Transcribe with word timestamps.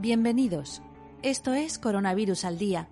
Bienvenidos. 0.00 0.80
Esto 1.24 1.54
es 1.54 1.80
Coronavirus 1.80 2.44
al 2.44 2.56
Día, 2.56 2.88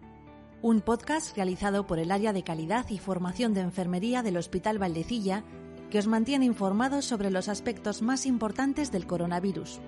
un 0.60 0.80
podcast 0.80 1.36
realizado 1.36 1.86
por 1.86 2.00
el 2.00 2.10
área 2.10 2.32
de 2.32 2.42
calidad 2.42 2.90
y 2.90 2.98
formación 2.98 3.54
de 3.54 3.60
enfermería 3.60 4.24
del 4.24 4.36
Hospital 4.36 4.80
Valdecilla 4.80 5.44
que 5.88 6.00
os 6.00 6.08
mantiene 6.08 6.46
informados 6.46 7.04
sobre 7.04 7.30
los 7.30 7.48
aspectos 7.48 8.02
más 8.02 8.26
importantes 8.26 8.90
del 8.90 9.06
coronavirus. 9.06 9.78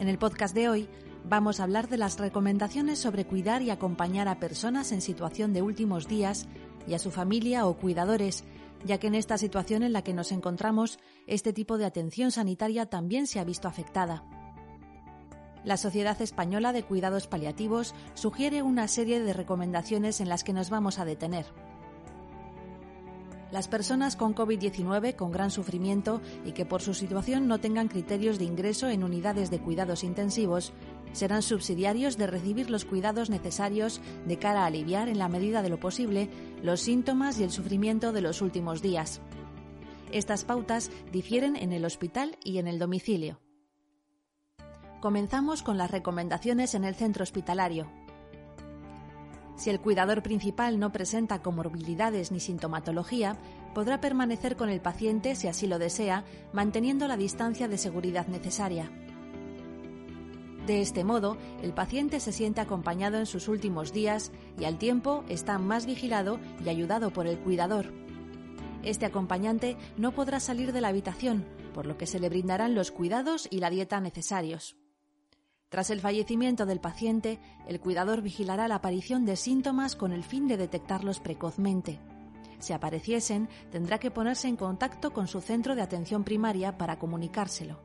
En 0.00 0.08
el 0.08 0.18
podcast 0.18 0.56
de 0.56 0.68
hoy 0.68 0.88
vamos 1.24 1.60
a 1.60 1.62
hablar 1.62 1.88
de 1.88 1.98
las 1.98 2.18
recomendaciones 2.18 2.98
sobre 2.98 3.26
cuidar 3.26 3.62
y 3.62 3.70
acompañar 3.70 4.26
a 4.26 4.40
personas 4.40 4.90
en 4.90 5.02
situación 5.02 5.52
de 5.52 5.62
últimos 5.62 6.08
días 6.08 6.48
y 6.88 6.94
a 6.94 6.98
su 6.98 7.12
familia 7.12 7.64
o 7.64 7.76
cuidadores, 7.76 8.42
ya 8.84 8.98
que 8.98 9.06
en 9.06 9.14
esta 9.14 9.38
situación 9.38 9.84
en 9.84 9.92
la 9.92 10.02
que 10.02 10.14
nos 10.14 10.32
encontramos, 10.32 10.98
este 11.28 11.52
tipo 11.52 11.78
de 11.78 11.84
atención 11.84 12.32
sanitaria 12.32 12.86
también 12.86 13.28
se 13.28 13.38
ha 13.38 13.44
visto 13.44 13.68
afectada 13.68 14.24
la 15.64 15.76
Sociedad 15.76 16.20
Española 16.20 16.72
de 16.72 16.82
Cuidados 16.82 17.26
Paliativos 17.26 17.94
sugiere 18.14 18.62
una 18.62 18.88
serie 18.88 19.20
de 19.20 19.32
recomendaciones 19.32 20.20
en 20.20 20.28
las 20.28 20.44
que 20.44 20.52
nos 20.52 20.70
vamos 20.70 20.98
a 20.98 21.04
detener. 21.04 21.46
Las 23.50 23.68
personas 23.68 24.16
con 24.16 24.34
COVID-19 24.34 25.14
con 25.14 25.30
gran 25.30 25.52
sufrimiento 25.52 26.20
y 26.44 26.52
que 26.52 26.66
por 26.66 26.82
su 26.82 26.92
situación 26.92 27.46
no 27.46 27.60
tengan 27.60 27.86
criterios 27.86 28.38
de 28.38 28.46
ingreso 28.46 28.88
en 28.88 29.04
unidades 29.04 29.48
de 29.48 29.60
cuidados 29.60 30.02
intensivos 30.02 30.72
serán 31.12 31.40
subsidiarios 31.40 32.18
de 32.18 32.26
recibir 32.26 32.68
los 32.68 32.84
cuidados 32.84 33.30
necesarios 33.30 34.00
de 34.26 34.38
cara 34.38 34.64
a 34.64 34.66
aliviar 34.66 35.08
en 35.08 35.18
la 35.18 35.28
medida 35.28 35.62
de 35.62 35.68
lo 35.68 35.78
posible 35.78 36.28
los 36.62 36.80
síntomas 36.80 37.38
y 37.38 37.44
el 37.44 37.52
sufrimiento 37.52 38.12
de 38.12 38.22
los 38.22 38.42
últimos 38.42 38.82
días. 38.82 39.20
Estas 40.10 40.44
pautas 40.44 40.90
difieren 41.12 41.54
en 41.54 41.72
el 41.72 41.84
hospital 41.84 42.36
y 42.42 42.58
en 42.58 42.66
el 42.66 42.80
domicilio. 42.80 43.43
Comenzamos 45.04 45.62
con 45.62 45.76
las 45.76 45.90
recomendaciones 45.90 46.74
en 46.74 46.82
el 46.84 46.94
centro 46.94 47.24
hospitalario. 47.24 47.90
Si 49.54 49.68
el 49.68 49.78
cuidador 49.78 50.22
principal 50.22 50.80
no 50.80 50.92
presenta 50.92 51.42
comorbilidades 51.42 52.32
ni 52.32 52.40
sintomatología, 52.40 53.36
podrá 53.74 54.00
permanecer 54.00 54.56
con 54.56 54.70
el 54.70 54.80
paciente 54.80 55.36
si 55.36 55.46
así 55.46 55.66
lo 55.66 55.78
desea, 55.78 56.24
manteniendo 56.54 57.06
la 57.06 57.18
distancia 57.18 57.68
de 57.68 57.76
seguridad 57.76 58.28
necesaria. 58.28 58.90
De 60.66 60.80
este 60.80 61.04
modo, 61.04 61.36
el 61.60 61.74
paciente 61.74 62.18
se 62.18 62.32
siente 62.32 62.62
acompañado 62.62 63.18
en 63.18 63.26
sus 63.26 63.46
últimos 63.46 63.92
días 63.92 64.32
y 64.58 64.64
al 64.64 64.78
tiempo 64.78 65.22
está 65.28 65.58
más 65.58 65.84
vigilado 65.84 66.40
y 66.64 66.70
ayudado 66.70 67.10
por 67.10 67.26
el 67.26 67.38
cuidador. 67.40 67.92
Este 68.82 69.04
acompañante 69.04 69.76
no 69.98 70.12
podrá 70.12 70.40
salir 70.40 70.72
de 70.72 70.80
la 70.80 70.88
habitación, 70.88 71.44
por 71.74 71.84
lo 71.84 71.98
que 71.98 72.06
se 72.06 72.20
le 72.20 72.30
brindarán 72.30 72.74
los 72.74 72.90
cuidados 72.90 73.48
y 73.50 73.58
la 73.58 73.68
dieta 73.68 74.00
necesarios. 74.00 74.78
Tras 75.74 75.90
el 75.90 76.00
fallecimiento 76.00 76.66
del 76.66 76.78
paciente, 76.78 77.40
el 77.66 77.80
cuidador 77.80 78.22
vigilará 78.22 78.68
la 78.68 78.76
aparición 78.76 79.24
de 79.24 79.34
síntomas 79.34 79.96
con 79.96 80.12
el 80.12 80.22
fin 80.22 80.46
de 80.46 80.56
detectarlos 80.56 81.18
precozmente. 81.18 81.98
Si 82.60 82.72
apareciesen, 82.72 83.48
tendrá 83.72 83.98
que 83.98 84.12
ponerse 84.12 84.46
en 84.46 84.54
contacto 84.54 85.12
con 85.12 85.26
su 85.26 85.40
centro 85.40 85.74
de 85.74 85.82
atención 85.82 86.22
primaria 86.22 86.78
para 86.78 87.00
comunicárselo. 87.00 87.80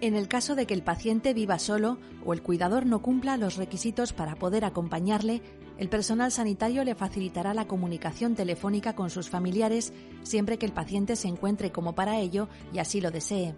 En 0.00 0.16
el 0.16 0.26
caso 0.26 0.56
de 0.56 0.66
que 0.66 0.74
el 0.74 0.82
paciente 0.82 1.34
viva 1.34 1.60
solo 1.60 1.98
o 2.26 2.32
el 2.32 2.42
cuidador 2.42 2.84
no 2.84 3.00
cumpla 3.00 3.36
los 3.36 3.54
requisitos 3.54 4.12
para 4.12 4.34
poder 4.34 4.64
acompañarle, 4.64 5.42
el 5.78 5.88
personal 5.88 6.32
sanitario 6.32 6.82
le 6.82 6.96
facilitará 6.96 7.54
la 7.54 7.68
comunicación 7.68 8.34
telefónica 8.34 8.96
con 8.96 9.10
sus 9.10 9.30
familiares 9.30 9.92
siempre 10.24 10.58
que 10.58 10.66
el 10.66 10.72
paciente 10.72 11.14
se 11.14 11.28
encuentre 11.28 11.70
como 11.70 11.94
para 11.94 12.18
ello 12.18 12.48
y 12.72 12.80
así 12.80 13.00
lo 13.00 13.12
desee. 13.12 13.54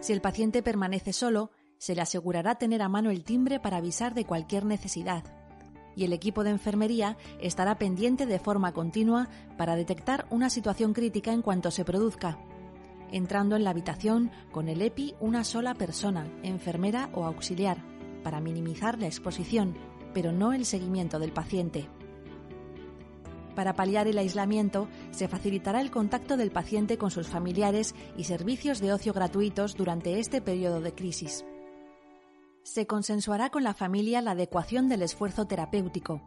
Si 0.00 0.12
el 0.12 0.20
paciente 0.20 0.62
permanece 0.62 1.14
solo, 1.14 1.50
se 1.78 1.94
le 1.94 2.02
asegurará 2.02 2.56
tener 2.56 2.82
a 2.82 2.88
mano 2.88 3.10
el 3.10 3.24
timbre 3.24 3.60
para 3.60 3.78
avisar 3.78 4.14
de 4.14 4.24
cualquier 4.24 4.64
necesidad. 4.64 5.24
Y 5.96 6.04
el 6.04 6.12
equipo 6.12 6.44
de 6.44 6.50
enfermería 6.50 7.16
estará 7.40 7.78
pendiente 7.78 8.26
de 8.26 8.38
forma 8.38 8.72
continua 8.72 9.28
para 9.56 9.74
detectar 9.74 10.26
una 10.30 10.50
situación 10.50 10.92
crítica 10.92 11.32
en 11.32 11.42
cuanto 11.42 11.70
se 11.70 11.84
produzca, 11.84 12.38
entrando 13.10 13.56
en 13.56 13.64
la 13.64 13.70
habitación 13.70 14.30
con 14.52 14.68
el 14.68 14.82
EPI 14.82 15.14
una 15.20 15.44
sola 15.44 15.74
persona, 15.74 16.28
enfermera 16.42 17.10
o 17.14 17.24
auxiliar, 17.24 17.78
para 18.22 18.40
minimizar 18.40 18.98
la 18.98 19.06
exposición, 19.06 19.74
pero 20.14 20.30
no 20.32 20.52
el 20.52 20.66
seguimiento 20.66 21.18
del 21.18 21.32
paciente. 21.32 21.88
Para 23.56 23.74
paliar 23.74 24.06
el 24.06 24.18
aislamiento, 24.18 24.88
se 25.10 25.26
facilitará 25.26 25.80
el 25.80 25.90
contacto 25.90 26.36
del 26.36 26.52
paciente 26.52 26.96
con 26.96 27.10
sus 27.10 27.26
familiares 27.26 27.96
y 28.16 28.24
servicios 28.24 28.78
de 28.78 28.92
ocio 28.92 29.12
gratuitos 29.12 29.74
durante 29.74 30.20
este 30.20 30.40
periodo 30.40 30.80
de 30.80 30.94
crisis 30.94 31.44
se 32.68 32.86
consensuará 32.86 33.48
con 33.48 33.64
la 33.64 33.72
familia 33.72 34.20
la 34.20 34.32
adecuación 34.32 34.88
del 34.88 35.00
esfuerzo 35.00 35.46
terapéutico, 35.46 36.20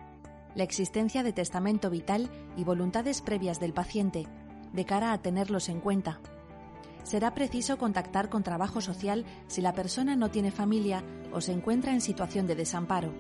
la 0.56 0.64
existencia 0.64 1.22
de 1.22 1.34
testamento 1.34 1.90
vital 1.92 2.32
y 2.58 2.64
voluntades 2.64 3.22
previas 3.22 3.60
del 3.60 3.74
paciente, 3.74 4.28
de 4.74 4.86
cara 4.86 5.14
a 5.14 5.22
tenerlos 5.22 5.70
en 5.70 5.80
cuenta. 5.80 6.20
Será 7.04 7.36
preciso 7.36 7.78
contactar 7.78 8.30
con 8.30 8.42
trabajo 8.42 8.82
social 8.82 9.24
si 9.48 9.62
la 9.62 9.74
persona 9.74 10.16
no 10.16 10.32
tiene 10.32 10.52
familia 10.52 11.04
o 11.32 11.42
se 11.42 11.52
encuentra 11.52 11.94
en 11.94 12.02
situación 12.02 12.48
de 12.48 12.56
desamparo. 12.56 13.14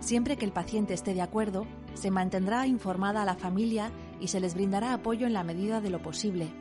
Siempre 0.00 0.36
que 0.36 0.44
el 0.44 0.52
paciente 0.52 0.92
esté 0.92 1.14
de 1.14 1.22
acuerdo, 1.22 1.66
se 1.94 2.10
mantendrá 2.10 2.66
informada 2.66 3.22
a 3.22 3.26
la 3.26 3.36
familia 3.36 3.90
y 4.20 4.28
se 4.28 4.40
les 4.40 4.54
brindará 4.54 4.92
apoyo 4.92 5.26
en 5.26 5.32
la 5.32 5.42
medida 5.42 5.80
de 5.80 5.88
lo 5.88 6.02
posible. 6.02 6.52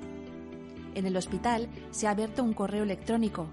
En 0.95 1.05
el 1.05 1.17
hospital 1.17 1.67
se 1.91 2.07
ha 2.07 2.11
abierto 2.11 2.43
un 2.43 2.53
correo 2.53 2.83
electrónico 2.83 3.49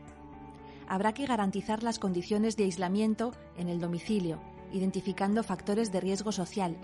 Habrá 0.88 1.12
que 1.12 1.26
garantizar 1.26 1.82
las 1.82 1.98
condiciones 1.98 2.56
de 2.56 2.64
aislamiento 2.64 3.32
en 3.56 3.68
el 3.68 3.80
domicilio, 3.80 4.40
identificando 4.72 5.42
factores 5.42 5.90
de 5.90 6.00
riesgo 6.00 6.30
social. 6.30 6.76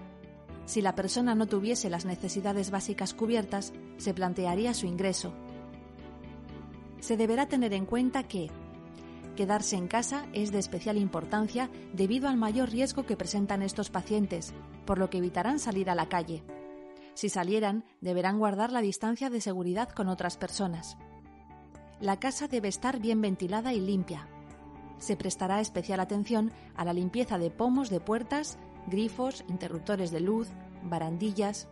Si 0.66 0.82
la 0.82 0.94
persona 0.94 1.34
no 1.34 1.46
tuviese 1.46 1.90
las 1.90 2.04
necesidades 2.04 2.70
básicas 2.70 3.14
cubiertas, 3.14 3.72
se 3.98 4.14
plantearía 4.14 4.74
su 4.74 4.86
ingreso, 4.86 5.32
se 7.02 7.16
deberá 7.16 7.46
tener 7.46 7.74
en 7.74 7.84
cuenta 7.84 8.22
que 8.22 8.48
quedarse 9.34 9.76
en 9.76 9.88
casa 9.88 10.24
es 10.32 10.52
de 10.52 10.60
especial 10.60 10.96
importancia 10.96 11.68
debido 11.92 12.28
al 12.28 12.36
mayor 12.36 12.70
riesgo 12.70 13.04
que 13.04 13.16
presentan 13.16 13.62
estos 13.62 13.90
pacientes, 13.90 14.54
por 14.86 14.98
lo 14.98 15.10
que 15.10 15.18
evitarán 15.18 15.58
salir 15.58 15.90
a 15.90 15.96
la 15.96 16.08
calle. 16.08 16.44
Si 17.14 17.28
salieran, 17.28 17.84
deberán 18.00 18.38
guardar 18.38 18.70
la 18.70 18.80
distancia 18.80 19.30
de 19.30 19.40
seguridad 19.40 19.88
con 19.88 20.08
otras 20.08 20.36
personas. 20.36 20.96
La 22.00 22.20
casa 22.20 22.46
debe 22.46 22.68
estar 22.68 23.00
bien 23.00 23.20
ventilada 23.20 23.74
y 23.74 23.80
limpia. 23.80 24.28
Se 24.98 25.16
prestará 25.16 25.60
especial 25.60 25.98
atención 25.98 26.52
a 26.76 26.84
la 26.84 26.92
limpieza 26.92 27.36
de 27.36 27.50
pomos 27.50 27.90
de 27.90 27.98
puertas, 27.98 28.58
grifos, 28.86 29.44
interruptores 29.48 30.12
de 30.12 30.20
luz, 30.20 30.48
barandillas, 30.84 31.68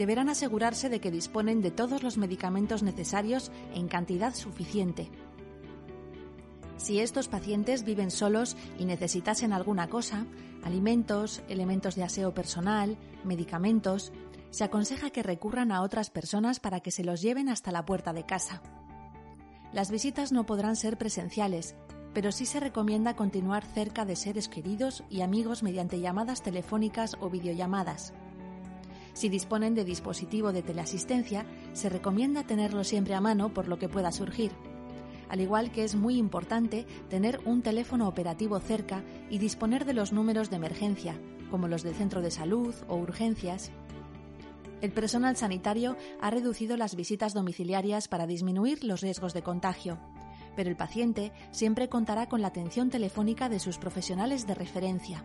deberán 0.00 0.30
asegurarse 0.30 0.88
de 0.88 0.98
que 0.98 1.10
disponen 1.10 1.60
de 1.60 1.70
todos 1.70 2.02
los 2.02 2.16
medicamentos 2.16 2.82
necesarios 2.82 3.52
en 3.74 3.86
cantidad 3.86 4.34
suficiente. 4.34 5.10
Si 6.78 7.00
estos 7.00 7.28
pacientes 7.28 7.84
viven 7.84 8.10
solos 8.10 8.56
y 8.78 8.86
necesitasen 8.86 9.52
alguna 9.52 9.90
cosa, 9.90 10.24
alimentos, 10.62 11.42
elementos 11.50 11.96
de 11.96 12.04
aseo 12.04 12.32
personal, 12.32 12.96
medicamentos, 13.24 14.10
se 14.48 14.64
aconseja 14.64 15.10
que 15.10 15.22
recurran 15.22 15.70
a 15.70 15.82
otras 15.82 16.08
personas 16.08 16.60
para 16.60 16.80
que 16.80 16.92
se 16.92 17.04
los 17.04 17.20
lleven 17.20 17.50
hasta 17.50 17.70
la 17.70 17.84
puerta 17.84 18.14
de 18.14 18.24
casa. 18.24 18.62
Las 19.70 19.90
visitas 19.90 20.32
no 20.32 20.46
podrán 20.46 20.76
ser 20.76 20.96
presenciales, 20.96 21.74
pero 22.14 22.32
sí 22.32 22.46
se 22.46 22.58
recomienda 22.58 23.16
continuar 23.16 23.66
cerca 23.66 24.06
de 24.06 24.16
seres 24.16 24.48
queridos 24.48 25.04
y 25.10 25.20
amigos 25.20 25.62
mediante 25.62 26.00
llamadas 26.00 26.40
telefónicas 26.40 27.18
o 27.20 27.28
videollamadas. 27.28 28.14
Si 29.12 29.28
disponen 29.28 29.74
de 29.74 29.84
dispositivo 29.84 30.52
de 30.52 30.62
teleasistencia, 30.62 31.46
se 31.72 31.88
recomienda 31.88 32.44
tenerlo 32.44 32.84
siempre 32.84 33.14
a 33.14 33.20
mano 33.20 33.52
por 33.52 33.68
lo 33.68 33.78
que 33.78 33.88
pueda 33.88 34.12
surgir. 34.12 34.52
al 35.28 35.40
igual 35.40 35.70
que 35.70 35.84
es 35.84 35.94
muy 35.94 36.16
importante 36.16 36.86
tener 37.08 37.40
un 37.44 37.62
teléfono 37.62 38.08
operativo 38.08 38.58
cerca 38.58 39.04
y 39.30 39.38
disponer 39.38 39.84
de 39.84 39.94
los 39.94 40.12
números 40.12 40.50
de 40.50 40.56
emergencia, 40.56 41.14
como 41.52 41.68
los 41.68 41.84
del 41.84 41.94
centro 41.94 42.20
de 42.20 42.32
salud 42.32 42.74
o 42.88 42.96
urgencias. 42.96 43.70
El 44.80 44.92
personal 44.92 45.36
sanitario 45.36 45.96
ha 46.20 46.30
reducido 46.30 46.76
las 46.76 46.96
visitas 46.96 47.32
domiciliarias 47.32 48.08
para 48.08 48.26
disminuir 48.26 48.82
los 48.82 49.02
riesgos 49.02 49.32
de 49.32 49.42
contagio, 49.42 49.98
pero 50.56 50.68
el 50.68 50.76
paciente 50.76 51.32
siempre 51.52 51.88
contará 51.88 52.28
con 52.28 52.40
la 52.40 52.48
atención 52.48 52.90
telefónica 52.90 53.48
de 53.48 53.60
sus 53.60 53.78
profesionales 53.78 54.46
de 54.46 54.54
referencia. 54.54 55.24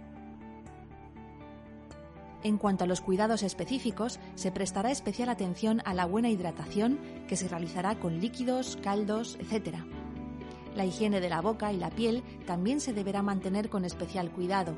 En 2.45 2.59
cuanto 2.59 2.83
a 2.83 2.87
los 2.87 3.01
cuidados 3.01 3.41
específicos, 3.41 4.19
se 4.35 4.51
prestará 4.51 4.91
especial 4.91 5.29
atención 5.29 5.81
a 5.83 5.95
la 5.95 6.05
buena 6.05 6.29
hidratación 6.29 6.99
que 7.27 7.37
se 7.37 7.47
realizará 7.47 7.95
con 7.95 8.21
líquidos, 8.21 8.77
caldos, 8.83 9.39
etc. 9.39 9.77
La 10.75 10.85
higiene 10.85 11.21
de 11.21 11.29
la 11.29 11.41
boca 11.41 11.73
y 11.73 11.77
la 11.77 11.89
piel 11.89 12.21
también 12.45 12.81
se 12.81 12.93
deberá 12.93 13.23
mantener 13.23 13.67
con 13.67 13.83
especial 13.83 14.29
cuidado. 14.29 14.75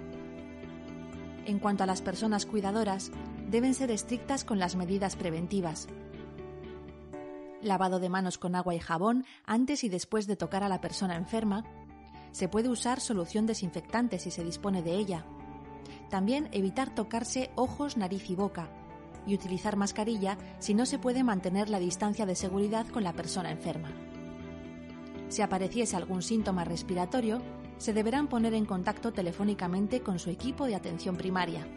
En 1.46 1.60
cuanto 1.60 1.84
a 1.84 1.88
las 1.88 2.02
personas 2.02 2.46
cuidadoras, 2.46 3.12
deben 3.50 3.74
ser 3.74 3.92
estrictas 3.92 4.46
con 4.46 4.60
las 4.60 4.78
medidas 4.78 5.18
preventivas. 5.18 5.90
Lavado 7.62 8.00
de 8.00 8.08
manos 8.08 8.38
con 8.38 8.56
agua 8.56 8.76
y 8.76 8.80
jabón 8.80 9.26
antes 9.44 9.84
y 9.84 9.90
después 9.90 10.26
de 10.26 10.38
tocar 10.38 10.64
a 10.64 10.70
la 10.70 10.80
persona 10.80 11.18
enferma. 11.18 11.66
Se 12.32 12.48
puede 12.48 12.70
usar 12.70 13.02
solución 13.02 13.46
desinfectante 13.46 14.20
si 14.20 14.32
se 14.32 14.46
dispone 14.46 14.82
de 14.82 14.94
ella 14.94 15.26
también 16.10 16.50
evitar 16.52 16.94
tocarse 16.94 17.52
ojos, 17.56 17.98
nariz 17.98 18.30
y 18.30 18.36
boca 18.36 18.70
y 19.26 19.36
utilizar 19.36 19.76
mascarilla 19.76 20.38
si 20.60 20.74
no 20.74 20.86
se 20.86 21.00
puede 21.00 21.24
mantener 21.24 21.70
la 21.70 21.80
distancia 21.80 22.26
de 22.26 22.36
seguridad 22.36 22.88
con 22.88 23.04
la 23.04 23.14
persona 23.14 23.52
enferma. 23.52 23.92
Si 25.30 25.42
apareciese 25.42 25.98
algún 25.98 26.22
síntoma 26.22 26.64
respiratorio, 26.64 27.42
se 27.78 27.94
deberán 27.94 28.28
poner 28.28 28.54
en 28.54 28.66
contacto 28.66 29.12
telefónicamente 29.12 30.02
con 30.02 30.20
su 30.20 30.30
equipo 30.30 30.66
de 30.66 30.76
atención 30.76 31.18
primaria. 31.18 31.68